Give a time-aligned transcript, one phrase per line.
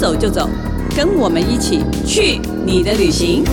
[0.00, 0.48] 走就走，
[0.96, 3.44] 跟我们一起去你的旅行。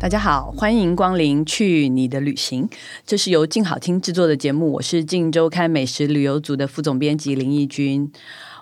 [0.00, 2.68] 大家好，欢迎光临去你的旅行。
[3.06, 8.10] 这是由静好听制作的节目，我是静周刊美食旅游组的副总编辑林义君。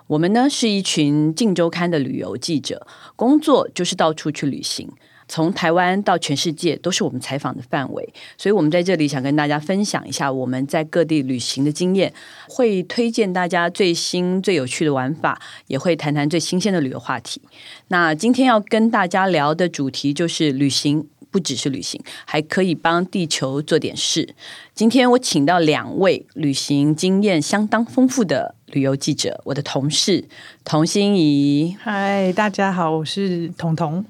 [0.05, 4.91] 我们呢是一群静周刊的旅游记者，工作就是到处去旅行，
[5.29, 8.13] 从台湾到全世界都是我们采访的范围。
[8.37, 12.11] 所以，我们在这里想跟大家分享一下我们在各地旅行的经验，
[12.49, 17.41] 会推荐大家最新最有趣的玩法，也会谈谈最新鲜的旅游话题。
[17.87, 21.07] 那今天要跟大家聊的主题就是旅行。
[21.31, 24.33] 不只是旅行，还可以帮地球做点事。
[24.73, 30.25] 今天我请到两位旅行经验相当丰富的旅游记者，我的同事
[30.63, 31.77] 童心怡。
[31.79, 34.03] 嗨，大家好，我是彤彤。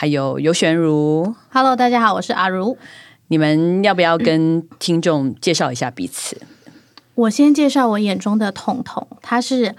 [0.00, 1.34] 还有尤玄如。
[1.50, 2.78] Hello，大家好，我是阿如。
[3.26, 6.40] 你们要不要跟听众介绍一下彼此？
[7.16, 9.74] 我先介绍我眼中的彤彤，他是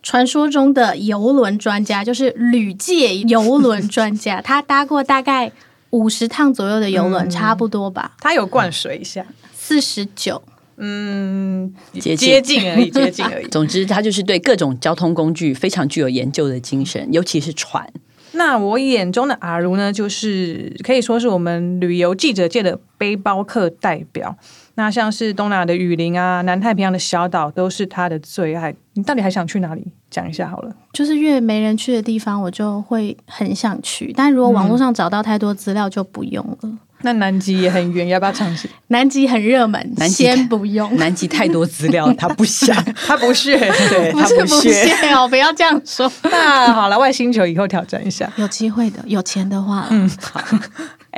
[0.00, 4.40] 传说中的游轮专家，就是旅界游轮专家。
[4.46, 5.50] 他搭过大概。
[5.90, 8.12] 五十趟左右的游轮，差不多吧。
[8.20, 10.40] 他有灌水一下，四十九，
[10.76, 13.48] 嗯，接近接近而已， 接近而已。
[13.48, 17.90] 总之，他就是对各种交通工具非常具有研究的精神，尤其是船。
[18.38, 24.36] 那我眼中的阿如呢，就是可以说是我们旅游记者界的背包客代表。
[24.76, 28.74] 那像是东南亚的雨林啊，南太平洋的小岛，都是他的最爱。
[28.94, 29.92] 你到底还想去哪里？
[30.10, 30.74] 讲一下好了。
[30.92, 34.12] 就是越没人去的地方，我就会很想去。
[34.16, 36.58] 但如果网络上找到太多资料，就不用了。
[36.62, 38.68] 嗯、那南极也很远，要不要尝试？
[38.88, 40.96] 南极很热门，南先不用。
[40.96, 42.74] 南极太多资料，他不想，
[43.06, 46.10] 他不屑，对，不是不屑哦，不要这样说。
[46.24, 50.40] 那好了，外星球以后挑战一下，有机会的，有钱的话，嗯，好。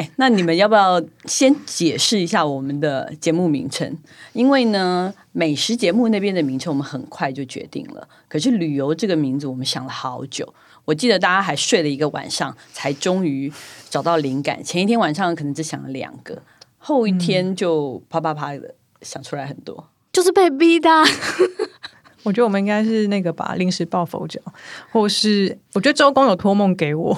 [0.00, 3.98] 哎，那你们要不要先解释一下我们的节目名称？
[4.32, 10.54] 因为呢，美食节目那边的名称我们很快就决定了，可是旅游这个名字我们想了好久。
[10.86, 13.52] 我记得大家还睡了一个晚上，才终于
[13.90, 14.64] 找到灵感。
[14.64, 16.40] 前一天晚上可能只想了两个，
[16.78, 20.88] 后一天就啪啪啪的想出来很多，就是被逼的。
[22.24, 24.40] 我觉得我们应该是那个吧，临时抱佛脚，
[24.92, 27.14] 或是我觉得周公有托梦给我。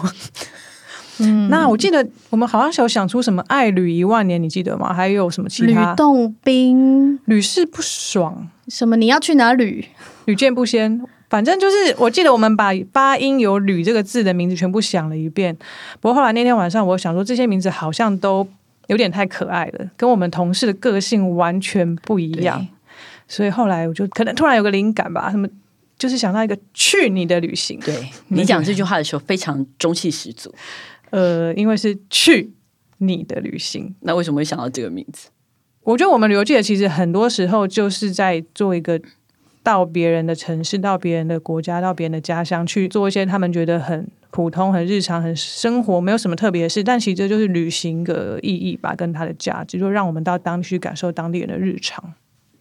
[1.19, 4.93] 嗯，那我记得我们好像有想出什么“爱旅一万年”，你记得吗？
[4.93, 5.91] 还有什么其他？
[5.91, 8.97] 吕洞宾，屡试不爽，什么？
[8.97, 9.85] 你要去哪旅？
[10.25, 15.57] 屡见不鲜，反正就是我记得我们把发音有“吕”这个字的名字全部想了一遍。
[16.01, 18.47] 不过后来那天晚上，我想说这些名字好像都
[18.87, 22.67] 有点太可爱了，跟我们同事的个性完全不一样。
[23.29, 25.49] 所以后来我就可能突然有个灵感吧，什么
[25.99, 27.79] 就是想到一个“去你的旅行”。
[27.85, 30.55] 对，你讲这句话的时候非常中气十足。
[31.13, 32.53] 呃，因为是去
[32.99, 35.29] 你的旅行，那为什么会想到这个名字？
[35.85, 39.01] 我觉得我们旅游记者其实很多时候就是在做一个
[39.63, 52.15] 到别人的城市、到别人的国家、到别人的家乡去做一些他们觉得很普通、很日常、很生活，没有什么特别的事，但其实这就是旅行的意义吧，跟它的价值，就让我们到当地去感受当地人的日常。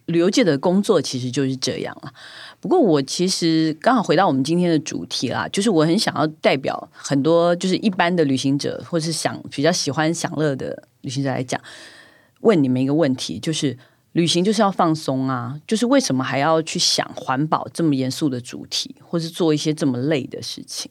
[0.06, 2.12] 旅游界的工作其实就是这样了。
[2.60, 11.60] 不过我其实刚好回到我们今天的主题啦，就是我很想要代表很多就是一般的旅行者，或是想比较喜欢享乐的旅行者来讲，
[12.40, 13.76] 问你们一个问题：就是
[14.12, 20.90] 旅行就是要放松啊，就是为什么还要去想环保这么严肃的主题，或是做一些这么累的事情？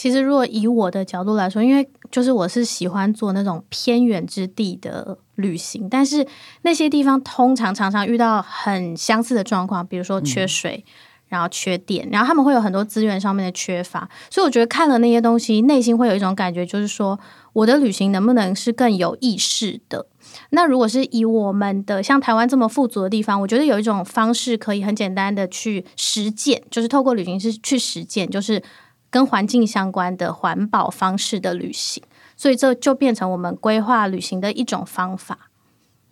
[0.00, 6.26] 其实，如果以我的角度来说，因为就是我是喜欢做那种偏远之地的旅行，但是
[6.62, 10.92] 那些地方通常常常遇到很相似的状况，比如说缺水，嗯、
[11.28, 17.20] 然后缺电，然后他们会有很多资源上面的缺乏，所以我觉得看了那些东西，内心会有一种感觉，就是说
[17.52, 20.06] 我的旅行能不能是更有意识的？
[20.48, 28.62] 那如果是以我们的像台湾这么富足的地方，我觉得有一种方式可以很简单的去实践，就是透过旅行是去实践，就是。
[29.10, 32.00] 跟环境相关的环保方式的旅行，
[32.36, 35.50] 所以这就变成我们规划旅行的一种方法。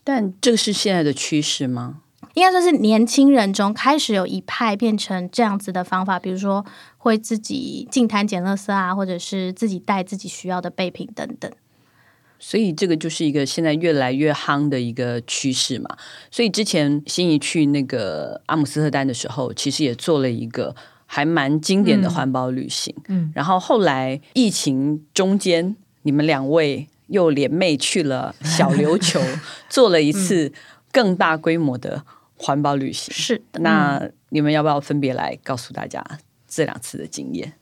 [0.02, 2.00] 但这个是现在的趋势吗？
[2.34, 6.64] 应该说是年轻人中开始有一派变成这样子的方法，比如说
[6.96, 11.50] 会自己净滩捡垃圾啊，或者是自己带自己需要的备品等等。
[12.40, 15.96] 所以这个就是一个现在越来越夯的一个趋势嘛。
[16.30, 20.74] 所以之前心仪去那个阿姆斯特丹的时候，其实也做了一个。
[21.10, 29.19] 还蛮经典的环保旅行，嗯，嗯，然后后来疫情中间，你们两位又联袂去了小琉球，
[29.70, 30.52] 做了一次
[30.93, 32.05] 更大规模的
[32.37, 33.12] 环保旅行。
[33.14, 36.05] 是的，那你们要不要分别来告诉大家
[36.46, 37.54] 这两次的经验？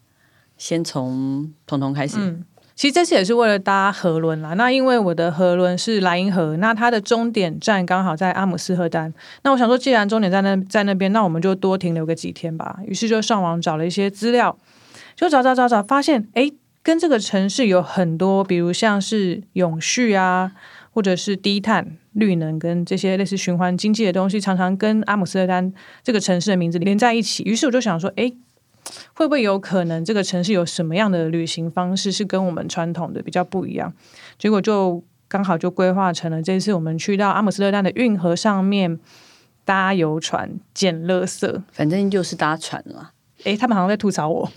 [0.59, 2.17] 先从彤彤开始。
[2.19, 2.45] 嗯，
[2.77, 4.53] 其实这次也是为了搭河轮啦。
[4.53, 9.13] 那因为我的河轮是莱茵河，那它的终点站刚好在阿姆斯特丹。
[9.43, 12.79] 那我想说，既然终点在那在那边，那我们就多停留个几天吧。
[12.87, 14.59] 于是就上网找了一些资料，
[15.17, 16.53] 就找找找找，发现哎，
[16.83, 20.53] 跟这个城市有很多，比如像是永续啊，
[20.93, 27.43] 或者是低碳、绿能跟这些类似循环经济的东西，常常跟阿姆斯特丹这个城市的名字连在一起。
[27.45, 28.35] 于是我就想说，哎。
[29.15, 33.93] 会不会有可能这个城市有什么样的旅行方式是跟我们传统的比较不一样？
[34.39, 38.99] 结果就刚好就规划成了这次我们去到阿姆斯特丹的运河上面
[39.65, 43.11] 搭游船捡垃圾，反正就是搭船了。
[43.45, 44.51] 诶，他们好像在吐槽我。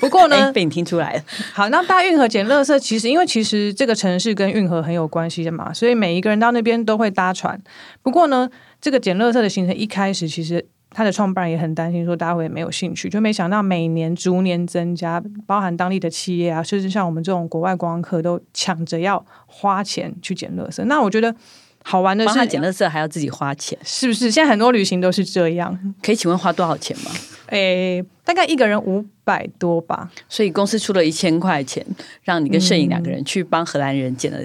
[0.00, 1.22] 不过呢， 被你听出来了。
[1.52, 7.60] 好，那大运河捡垃圾，其实因为其实这个城市跟运河很有关系的嘛，所以每一个人到那边都会搭船。
[8.02, 8.48] 不过呢，
[8.80, 10.66] 这个捡垃圾的行程一开始其实。
[10.96, 20.82] 他的创办人也很担心，说大家会没有兴趣，就没想到每年逐年增加，包含当地的企业啊，甚至像我们这种国外观光客都抢着要花钱去捡垃圾。
[20.84, 21.36] 那我觉得
[21.84, 24.30] 好玩的是，捡垃圾还要自己花钱，是不是？
[24.30, 25.94] 现在很多旅行都是这样。
[26.02, 27.10] 可以请问花多少钱吗？
[27.48, 30.10] 诶，大概一个人五百多吧。
[30.30, 31.84] 所以公司出了一千块钱，
[32.22, 34.38] 让你跟摄影两个人去帮荷兰人捡了。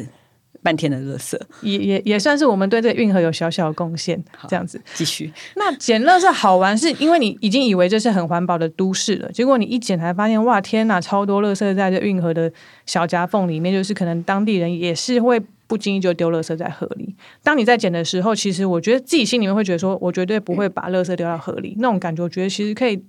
[0.63, 4.23] 半天的垃圾，也也也算是我们对这个运河有小小的贡献。
[4.47, 5.31] 这样子继续。
[5.55, 12.51] 那捡垃圾好玩，是因为你已经以为这是很环保的都市了，结果你一捡才发现，哇，天哪，超多垃圾在这运河的
[12.85, 17.15] 小夹缝里面，就是可能当地人也是会不经意就丢垃圾在河里。
[17.43, 23.03] 当你在捡的时候，其实我觉得自己心里面会觉得说，我绝对不会把垃圾丢到河里，那种感觉，我觉得其实可以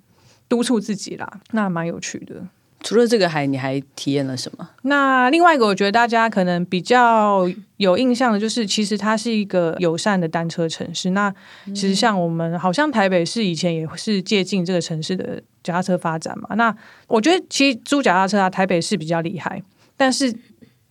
[0.48, 2.36] 督促自己啦，那蛮有趣的。
[2.82, 4.68] 除了这个还，你还体验了什么？
[4.82, 11.10] 那另外一个，我觉得大家可能比较有印象的，就是其实它是一个友善的单车城市。
[11.10, 11.32] 那
[11.66, 16.54] 其实像我们，好像台北市以前也是借鉴这个城市的脚踏车发展嘛。
[16.56, 16.74] 那
[17.06, 19.62] 我觉得其实租脚踏车啊，台北市比较厉害，
[19.96, 20.32] 但是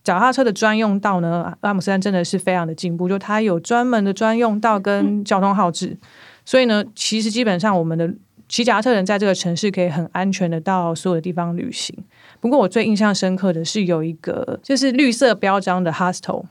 [0.02, 5.98] 脚踏车的专用道呢，阿姆斯特丹真的是非常的进步，就它有专门的专用道跟交通号志，嗯、
[6.44, 8.12] 所以呢，其实基本上我们的。
[8.52, 11.96] 骑脚踏车人在这个城市可以很安全的到所有的地方旅行。
[12.38, 16.44] 不过我最印象深刻的是有一个就是绿色标章的 hostel。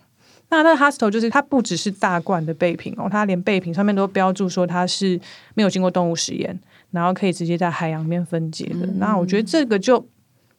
[0.49, 5.21] 那那 hostel 就是它不只是大罐的备品哦，它连备品上面都标注说它是
[5.53, 6.59] 没有经过动物实验，
[6.89, 8.87] 然后可以直接在海洋里面分解的。
[8.87, 9.99] 嗯、那我觉得这个就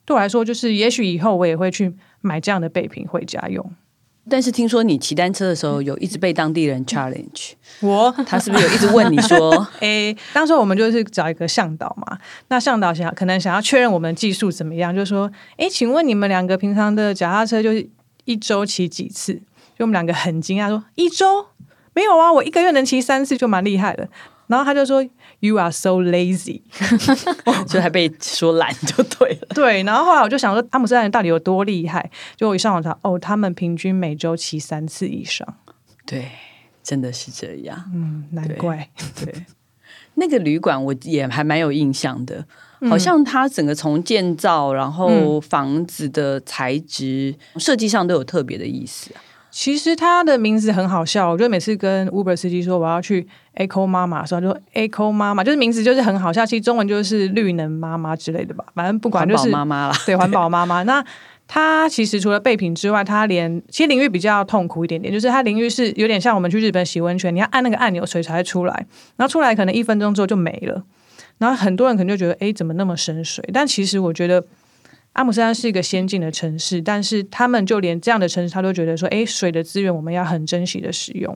[0.05, 3.69] 对我来说，就是也许以后我也会去买这样的备品回家用。
[4.31, 8.11] 但是听说你骑单车的时候有一直被当地人 challenge，我？
[8.27, 17.89] 他是不是有一直问你说， 诶、欸，当时我们就是找一个向导嘛，那向导想可能想要确认我们技术怎么样，就说，诶、欸，请问你们两个平常的脚踏车就是
[18.25, 19.35] 一周骑几次？
[19.77, 21.47] 就我们两个很惊讶说，一周？
[21.95, 24.09] 没有啊，我一个月能骑三次就蛮厉害的。
[24.53, 25.03] 然后他就说
[25.41, 26.61] ：“You are so lazy。
[27.67, 29.47] ”就还被说懒就对了。
[29.57, 32.11] 对，然后后来我就想说，阿姆斯特丹人到底有多厉害？
[32.37, 35.57] 就我一上网查，哦，他们平均每周骑三次以上。
[36.05, 36.29] 对，
[36.83, 37.83] 真的是这样。
[37.95, 38.91] 嗯，难怪。
[39.25, 39.47] 对，对
[40.17, 42.45] 那个旅馆我也还蛮有印象的，
[42.91, 49.15] 好像它整个从建造，然后房子的材质、嗯、设计上都有特别的意思。
[49.53, 56.47] 其实它的名字很好笑，我觉得每次跟 Uber 司机说我要去 Echo 妈妈的时候，就说 Echo 妈妈，就是名字就是很好笑。
[56.47, 60.83] 其实中文就是绿能妈妈之类的吧，反正不管就是妈妈啦，对，环保妈妈。
[60.89, 61.05] 那
[61.47, 68.87] 它其实除了备品之外，它连其实淋浴比较痛苦一点点，就是它淋浴是有点像我们去日本洗温泉，你要按那个按钮水才会出来，
[69.17, 70.83] 然后出来可能一分钟之后就没了。
[71.37, 73.47] 然后很多人可能就觉得，哎，怎么那么深水？
[73.53, 74.43] 但其实我觉得。
[75.13, 81.35] 阿姆斯特丹是一个先进的城市，但是他们就连这样的城市，他都觉得说：“诶，水的资源我们要很珍惜的使用。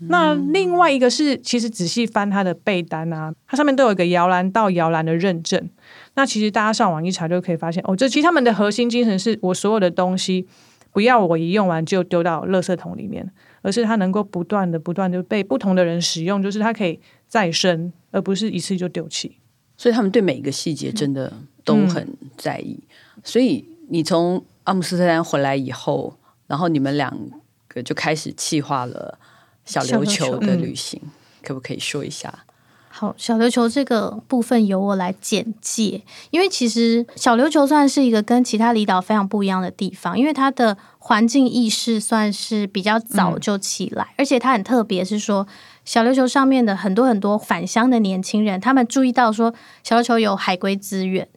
[0.00, 5.70] 嗯”那另外一个是，其实仔细翻它的备单啊，它上面都有一个摇篮到摇篮的认证。
[6.16, 10.46] 那其实大家上网一查就可以发现，哦，这其实他们的核心精神是我所有的东西
[10.92, 13.28] 不要我一用完就丢到垃圾桶里面，
[13.62, 19.38] 而是它能够不断的、不断的被不同的人使用，就是它可以再生，而不是一次就丢弃。
[19.76, 21.32] 所以他们对每一个细节真的
[21.64, 22.78] 都很在意。
[23.13, 26.14] 嗯所以你从阿姆斯特丹回来以后，
[26.46, 27.18] 然后你们两
[27.66, 29.18] 个就开始计划了
[29.64, 31.10] 小琉球的旅行，嗯、
[31.42, 32.44] 可不可以说一下？
[32.88, 45.44] 好，小琉球这个部分由我来简介，因为其实小琉球算是一个跟其他离岛非常不一样的地方，因为它的环境意识算是比较早就起来，嗯、而且它很特别，是说
[45.84, 49.52] 小琉球上面的很多很多返乡的年轻人，他们注意到说
[49.82, 51.28] 小琉球有海龟资源。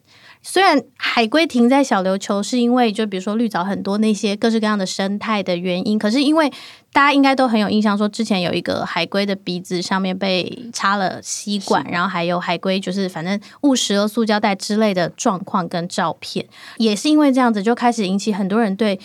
[0.42, 6.48] 虽然海龟停在小琉球是因为就比如说绿藻很多那些各式各样的生态的原因，可是因为
[6.92, 16.46] 大家应该都很有印象，说之前有一个海龟的鼻子上面被插了吸管，然后还有海龟就是反正误食了塑胶袋之类的状况跟照片，
[16.78, 18.98] 也是因为这样子就开始引起很多人对。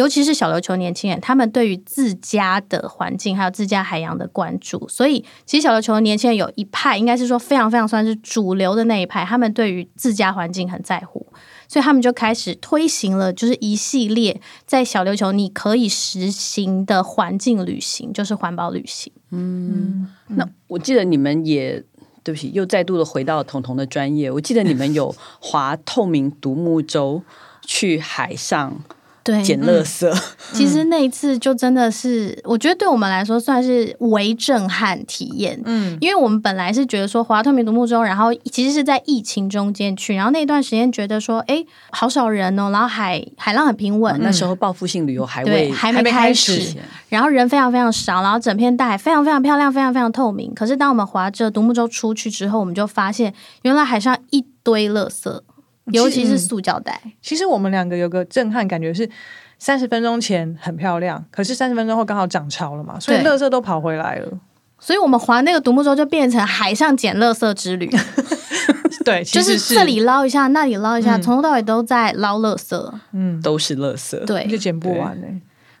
[0.00, 11.26] 尤其是小琉球年轻人，他们对于自家的环境还有自家海洋的关注，所以其实小琉球的年轻人有一派，应该是说非常非常算是主流的那一派，他们对于自家环境很在乎，
[11.68, 19.12] 所以他们就开始推行了，就是一系列在小琉球你可以实行的环境旅行，就是环保旅行。
[19.32, 21.84] 嗯，那我记得你们也
[22.22, 27.22] 对不起，又再度的回到彤彤的专业，我记得你们有划透明独木舟
[27.66, 28.80] 去海上。
[29.22, 30.08] 对，捡垃圾。
[30.08, 30.18] 嗯，
[30.52, 35.60] 其实那一次就真的是，我觉得对我们来说算是微震撼体验。
[35.64, 44.18] 嗯，因为我们本来是觉得说划透明独木舟，然后其实是在疫情中间去，然后那段时间觉得说，哎，好少人哦，然后海海浪很平稳。
[44.22, 46.74] 那时候报复性旅游还未还没开始，
[47.08, 50.52] 然后人非常非常少，然后整片大海非常非常漂亮，非常非常透明。
[50.54, 55.40] 可是当我们划着独木舟出去之后，我们就发现原来海上一堆垃圾。
[55.92, 57.00] 尤其是塑胶袋。
[57.20, 59.08] 其实我们两个有个震撼感觉是，
[59.58, 64.28] 三十分钟前很漂亮，可是三十分钟后刚好涨潮了嘛，所以垃圾都跑回来了。
[64.78, 67.90] 所以我们划那个独木舟就变成海上捡垃圾之旅。
[69.04, 72.92] 对，是就是这里捞一下，那里捞一下，从、嗯、头到尾都在捞垃圾。
[73.12, 74.18] 嗯，都是垃圾。
[74.24, 75.26] 对，就捡不完呢。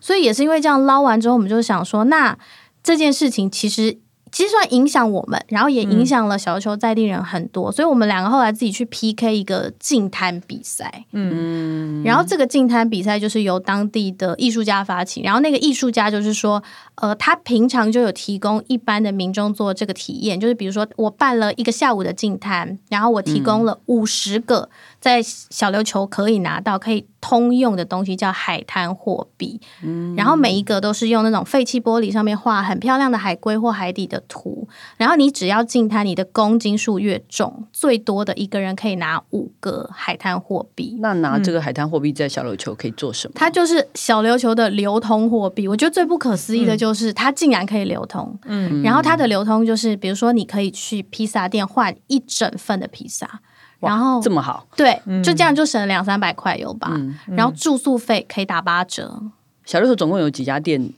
[0.00, 2.36] 所以也是因为这样捞完之后，我们就想说，那
[2.82, 3.98] 这件事情其实。
[4.32, 11.04] 其实算影响我们，然后也影响了小琉球在地人很多，嗯、所以我们两个后来自己去 PK 一个净滩比赛。
[11.12, 16.62] 嗯，然后这个净滩比赛就是由当地的艺术家发起，然后那个艺术家就是说，
[16.96, 24.68] 呃，他平常就有提供一般的民众做这个体验，就是比如说我办了一个下午的净滩，然后我提供了五十个。
[25.00, 29.58] 在小琉球可以拿到可以通用的东西，叫海滩货币。
[29.82, 34.68] 嗯，然后每一个都是用那种废弃玻璃上面画很漂亮的海龟或海底的图。
[34.98, 40.98] 然后你只要进它，你的公斤数越重，最多的一个人可以拿五个海滩货币。
[41.00, 43.32] 那拿这个海滩货币在小琉球可以做什么？
[43.36, 45.66] 它就是小琉球的流通货币。
[45.66, 48.38] 我觉得最不可思议的就是它竟然可以流通。
[48.44, 53.40] 嗯，然后它的流通就是，比如说你可以去披萨店换一整份的披萨。
[53.80, 56.92] 然后这么好，对，就这样就省了两三百块有吧？
[57.28, 59.22] 然后住宿费可以打八折。
[59.64, 60.92] 小琉球总共有几家店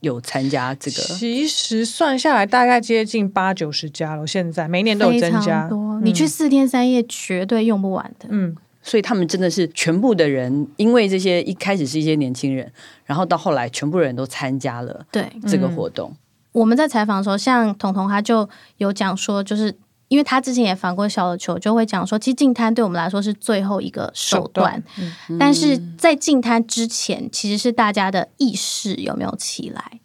[0.00, 0.96] 有参加这个？
[0.96, 4.26] 其实算下来大概接近八九十家了。
[4.26, 5.78] 现在每年都有增加，多。
[5.78, 8.28] 嗯、你去四天三夜绝对用不完的。
[8.30, 12.72] 嗯，所以他们真的是全部的人，因为这些一开始是一些年轻人，
[13.04, 16.10] 然后到后来全部人都参加了对这个活动。
[16.10, 16.16] 嗯、
[16.52, 18.48] 我们在采访的时候，像彤彤他就
[18.78, 19.76] 有讲说，就是。
[20.12, 30.00] 因为他之前也访过小的球，就会讲说，其实净滩对我们来说是最后一个手段，手段嗯、但是在净滩之前，其实是大家的意识有没有起来？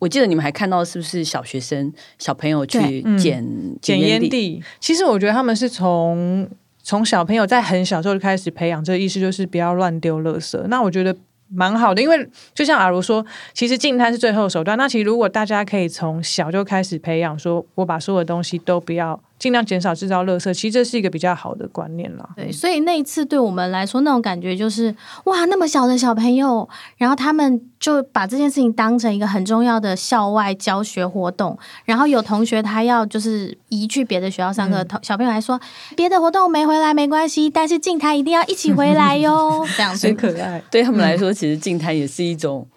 [0.00, 3.46] 我记得你们还看到是不是小学生小朋友去捡
[3.80, 4.60] 捡烟蒂？
[4.80, 6.48] 其实我觉得他们是从
[6.82, 10.60] 从小朋友在很小时候就开始培养这个意识，就是不要乱丢垃圾。
[10.66, 11.16] 那我觉得。
[11.54, 14.78] 蛮好的，因为就像阿如说，其实净滩是最后手段。
[14.78, 22.30] 那其实如果大家可以从小就开始培养，说我把所有的东西都不要，尽量减少制造垃圾，其实这是一个比较好的观念了。
[22.36, 24.94] 对，所以那一次对我们来说，那种感觉就是
[25.24, 31.58] 哇，那么小的小朋友，然后他们就把这件事情当成一个很重要的校外教学活动。
[31.84, 35.60] 然后有同学他要就是移去别的学校上课，嗯、小朋友还说
[35.96, 40.62] 别的活动没回来没关系，但是静态一定要一起回来哟， 这样子很可爱。
[40.70, 41.30] 对他们来说。
[41.30, 42.68] 嗯其实静态也是一种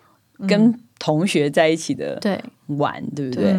[0.48, 3.54] 跟同学在一起的对玩，嗯、对，不对？
[3.54, 3.56] 对，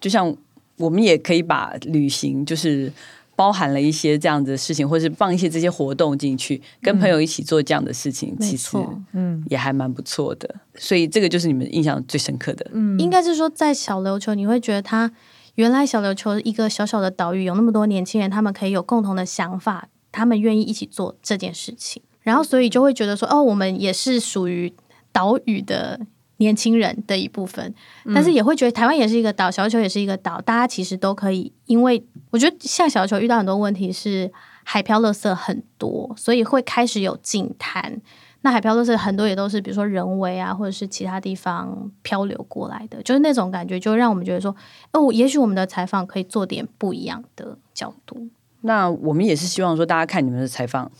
[0.00, 0.34] 就像
[0.78, 2.92] 我们也可以把旅行，就是
[3.34, 8.76] 包含了一些这样子的事情，或是放一些这些活动进去，跟朋友一起做这样的事情，嗯、其实
[9.12, 10.54] 嗯也还蛮不错的。
[10.76, 12.66] 所以这个就是你们印象最深刻的。
[12.72, 15.10] 嗯，应该是说在小琉球，你会觉得它
[15.56, 22.02] 原来小琉球一个小小的岛屿，有那么多年轻人，他们可以有共同的想法，他们愿意一起做这件事情。
[22.22, 24.72] 然后，所以就会觉得说，哦，我们也是属于
[25.10, 26.00] 岛屿的
[26.42, 27.72] 年轻人的一部分，
[28.12, 31.52] 但是也会觉得台湾也是一个岛，小琉球也是一个岛，大家其实都可以。
[31.66, 34.30] 因为我觉得，像小琉球遇到很多问题是
[34.64, 38.00] 海漂垃圾很多，所以会开始有净滩。
[38.40, 44.54] 那海漂垃圾很多也都是，比如说人为啊，或者是其他地方漂流过来的，就是那种感觉，就让我们觉得说，
[44.92, 48.28] 哦，也许我们的采访可以做点不一样的角度。
[48.62, 50.90] 那我们也是希望说，大家看你们的采访。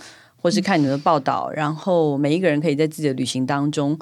[0.45, 3.97] 或是看你们的报道，然后每一个人可以在自己的旅行当中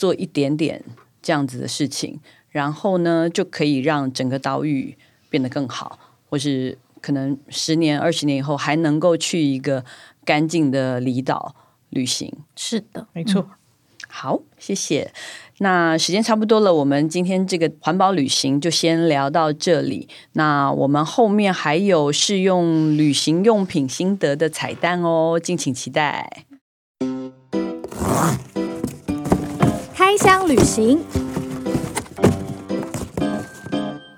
[0.00, 0.82] 做一点点
[1.20, 4.96] 这样子的事情，然后呢就可以让整个岛屿
[5.28, 5.98] 变得更好，
[6.30, 9.84] 或是可能十年、二十年以后还能够去一个
[10.24, 11.54] 干净的离岛
[11.90, 12.32] 旅行。
[12.56, 13.46] 是的，没错。
[14.08, 15.12] 好，谢谢。
[15.58, 20.08] 那时间差不多了，我们今天这个环保旅行就先聊到这里。
[20.32, 26.46] 那我们后面还有试用旅行用品心得的彩蛋哦，敬请期待。
[30.20, 31.02] 开箱旅行，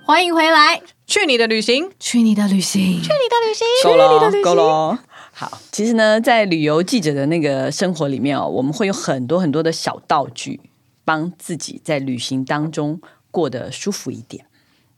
[0.04, 0.82] 欢迎回来。
[1.06, 4.98] 去你的旅行，去你的旅行，去你的旅行，够了，够了。
[5.30, 10.58] 好，其实呢，在旅游记者的那个生活里面哦，我们会有很多很多的小道具，
[11.04, 14.44] 帮自己在旅行当中过得舒服一点。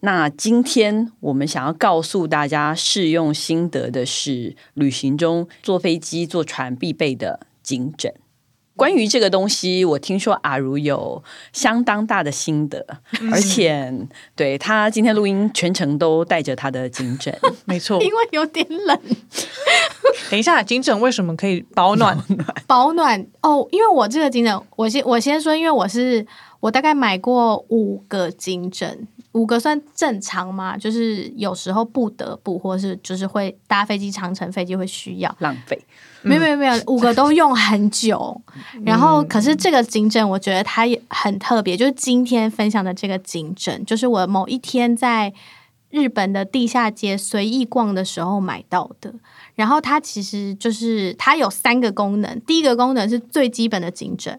[0.01, 8.15] 那今天我们想要告诉大家试用心得的是，旅行中坐飞机、坐船必备的颈枕。
[8.77, 12.85] 关于这个东西，我听说阿如有相当大的心得，
[13.21, 13.93] 嗯、而且
[14.35, 17.33] 对他今天录音全程都带着他的颈枕，
[17.67, 19.01] 没错，因为有点冷。
[20.31, 22.19] 等一下，颈枕为什么可以保暖？
[22.67, 26.27] 保暖哦，因为我这个颈枕，我先我先说，因为我是
[26.61, 29.07] 我大概买过五个颈枕。
[29.35, 30.77] 五个算正常吗？
[30.77, 35.79] 就是有时候不得不，或是就是会搭飞机长程飞机会需要浪费。
[36.23, 38.41] 没有没有没有，五个都用很久。
[38.87, 41.77] 然后可是这个颈枕，我觉得它也很特别。
[41.77, 45.33] 就是今天分享的这个颈枕，就是我某一天在
[45.91, 49.13] 日本的地下街随意逛的时候买到的。
[49.55, 52.41] 然后它其实就是它有三个功能。
[52.43, 54.39] 第一个功能是最基本的颈枕。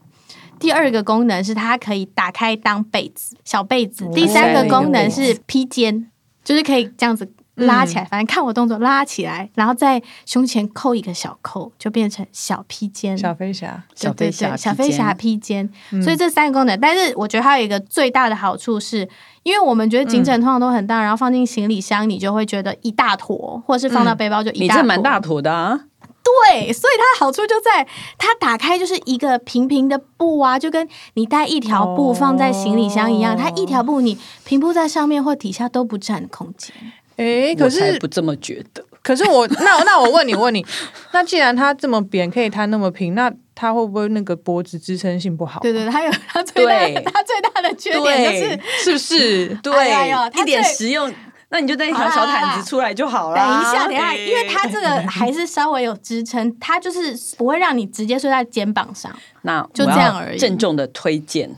[0.66, 4.10] 第二个功能是它可以打开当被子，小被子。
[4.16, 6.10] 第三个功能是披肩，
[6.44, 8.06] 就是可以这样子拉起来。
[8.06, 13.16] 反正看我动作，拉起来，然后在胸前扣一个小扣，就变成小披肩。
[13.16, 15.70] 小飞侠，小飞侠，小飞侠披肩。
[16.04, 19.08] 所以这三个功能，但是我觉得它有一个最大的好处是，
[19.44, 24.82] 因为我们觉得颈枕通常都很大，然后放进行李箱，你就会觉得一大坨，或者是放到背包就一大坨。
[24.82, 25.82] 你这蛮大坨的啊。
[26.26, 27.86] 对，所以它的好处就在
[28.18, 36.76] 它打开就是一个平平的布啊，就跟你带一条布放在行李箱一样，哦、它一条布你平铺在上面或底下都不占空间。
[37.18, 38.84] 哎，可是我不这么觉得。
[39.04, 40.66] 可是我那那我问你，我问你，
[41.14, 45.60] 那既然它这么扁，可以摊那么平，那它会不会那个脖子支撑性不好？
[45.60, 49.48] 对对，它有它最大的它最大的缺点就是是不是？
[49.62, 51.14] 对，哎、一点实用。
[51.56, 53.38] 那你就带一条小毯子出来就好了。
[53.38, 59.10] 等一下，等一下，因为它这个还是稍微有支撑，它就是不会让你直接睡在肩膀上。
[59.44, 60.38] 那就这样而已。
[60.38, 61.50] 郑重的推荐，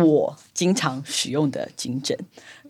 [0.00, 2.18] 我经常使用的颈枕，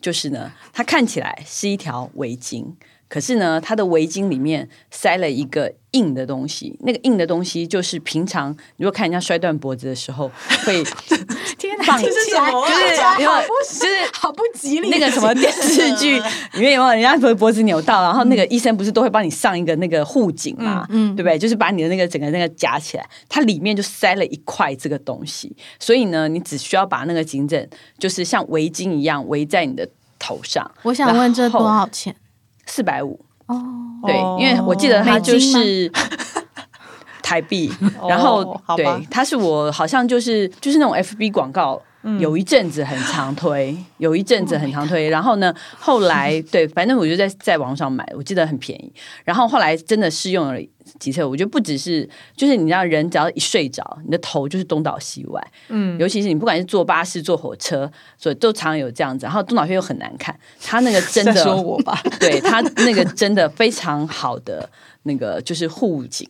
[0.03, 2.67] 就是呢，它看起来是一条围巾。
[3.09, 10.31] 可是呢，他的围巾里面塞了一个硬的东西，那个硬的东西就是平常如果看人家摔断脖子的时候
[10.65, 10.85] 会
[11.85, 14.91] 放起来，就是好不吉利。
[14.91, 16.21] 那个什么电视剧
[16.55, 21.39] 里面有没有人家脖脖子扭到，然后那个医生不是都会帮你上一个那个护颈嘛，嗯，对不对？
[21.39, 27.69] 就是把你的那个整个那个夹起来，它里面就塞了一块这个东西，所以呢，你只需要把那个颈枕
[27.99, 30.71] 就是像围巾一样围在你的头上。
[30.83, 32.15] 我想问这多少钱？
[32.69, 33.19] 四百五。
[33.47, 33.57] 哦，
[34.07, 35.91] 对，因为我记得它就是
[37.23, 37.73] 台币，
[38.09, 41.81] 然后对，他是我好像就是就是那种 FB 广告。
[42.19, 48.93] 有一阵子很常推， 有一阵子很常推，然后呢，后来 对，反正我就在在网上买，我记得很便宜。
[49.25, 50.61] 然后后来真的试用了
[50.99, 55.53] 几次，我觉得不只是，就是你知道，人只要一睡着，你的头就是东倒西歪。
[55.69, 59.27] 嗯，尤其是你不管是坐巴士、坐火车，所以都常有这样子。
[59.27, 64.69] 然后东倒西歪又很难看，他那个真的 说我吧，对他那个真的非常好的
[65.03, 66.29] 那个就是护颈，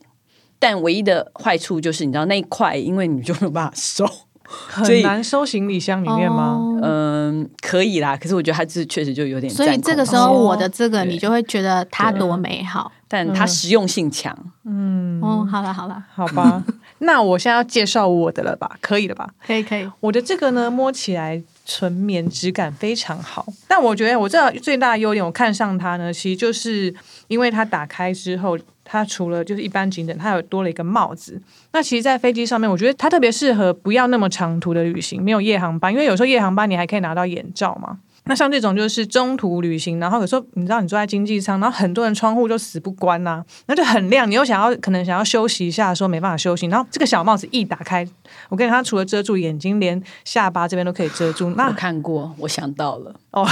[0.59, 4.05] 但唯一的坏处就是你知道那一块，因为你就没有办法收。
[4.51, 6.57] 很难收行李箱里面吗？
[6.81, 8.17] 嗯，可以啦。
[8.17, 9.51] 可是我觉得它是确实就有点。
[9.53, 14.35] 所以这个时候我的这个你就会觉得它多美好，但它实用性强。
[14.65, 16.63] 嗯，哦，好了好了，好吧。
[16.99, 18.77] 那我现在要介绍我的了吧？
[18.81, 19.29] 可以了吧？
[19.45, 19.87] 可以可以。
[19.99, 23.45] 我的这个呢，摸起来纯棉质感非常好。
[23.67, 26.93] 但我觉得我这最大的优点，我看上它呢，其实就是
[27.27, 28.57] 因为它打开之后。
[28.91, 31.39] 它除了就是一般颈枕，它有多了一个帽子。
[31.73, 37.99] 那其实，在飞机上面，我觉得它特别适合不要那么长途的旅行，没有夜航班，因为有时候夜航班你还可以拿到眼罩嘛。
[38.25, 48.03] 那像这种就是中途旅行，然后有时候你知道你坐在经济舱，然后很多人窗户就死不关呐、啊，那就很亮，你又想要可能想要休息一下，说没办法休息，然后这个小帽子一打开，
[48.49, 51.51] 我跟你讲，它除了遮住眼睛，连下巴这边都可以遮住。
[51.51, 53.47] 那我看过，我想到了哦，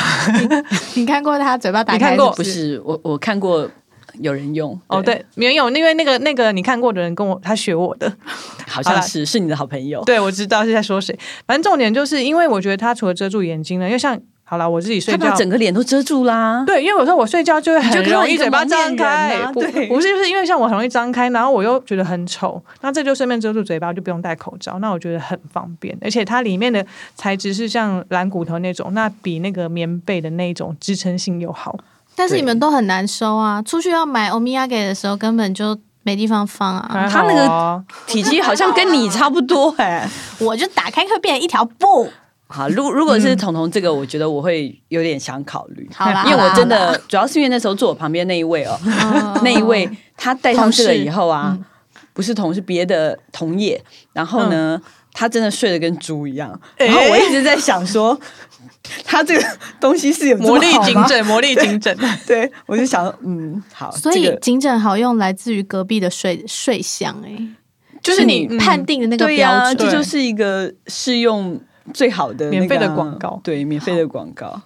[0.96, 2.00] 你看过他嘴巴打开？
[2.00, 2.32] 你看过？
[2.34, 3.70] 不是我，我看过。
[4.20, 8.12] 有人用哦，对，没有，因为那个那个你看过的人跟我他学我的，
[8.68, 10.04] 好像是是你的好朋友。
[10.04, 11.18] 对，我知道是在说谁。
[11.46, 14.20] 反正重点就是因为我觉得它除了遮住眼睛呢，因为像。
[14.50, 16.64] 好了，我自己睡觉，他把整个脸都遮住啦。
[16.66, 25.98] 对，因为有时候我睡觉就会很容易嘴巴张开，啊、对，不是就是因为像我很容易张开，然后我又觉得很丑，那这就顺便遮住嘴巴，就不用戴口罩，那我觉得很方便。
[26.00, 31.78] 而且它里面的材质是像蓝骨头那种，那比那个棉被的那种支撑性又好。
[32.18, 37.08] 但是你们都很难收啊，出去要买欧米亚给的时候根本就没地方放啊。
[37.08, 42.10] 他那个体积好像跟你差不多哎，我就打开会变成一条布。
[42.48, 48.80] 好，如如果是彤彤这个，我觉得我会有点想考虑，好啦，因为我真的主要是因为那时候坐我旁边那一位哦，
[49.44, 51.56] 那一位他戴上这个以后啊，
[52.14, 53.80] 不是同是别的同业，
[54.14, 58.18] 然后呢，他真的睡得跟猪一样，然后我一直在想说，
[59.04, 59.46] 他这个
[59.80, 67.38] 东西是有魔力警枕，魔力警枕，对，我就想，嗯，好，所以警枕好用来自于隔壁的睡睡相，哎，
[68.02, 71.60] 就是你判定的那个标准，这就是一个适用。
[71.94, 74.62] 最好的、那个、免费的广告，对，免费的广告。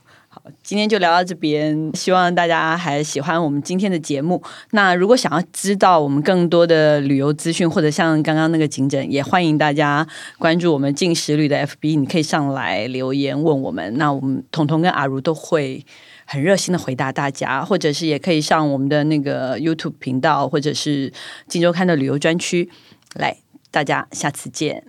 [0.63, 4.41] 今天就聊到这边，希望大家还喜欢我们今天的节目。
[4.71, 13.97] 那如果想要知道我们更多的旅游资讯，或者像刚刚那个颈枕，也欢迎大家关注我们镜食旅的 FB，你可以上来留言问我们。
[13.97, 15.85] 那我们彤彤跟阿如都会
[16.25, 21.11] 很热心的回答大家，或者是也可以上我们的那个 YouTube 频道，或者是
[21.47, 22.69] 金周刊的旅游专区
[23.15, 23.37] 来。
[23.73, 24.83] 大家下次见。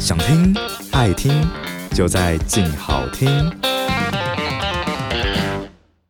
[0.00, 0.56] 想听
[0.92, 1.30] 爱听，
[1.94, 3.83] 就在静好听。